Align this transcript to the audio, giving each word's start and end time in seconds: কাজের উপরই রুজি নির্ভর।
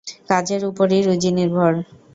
কাজের 0.29 0.61
উপরই 0.69 0.99
রুজি 1.07 1.31
নির্ভর। 1.37 1.73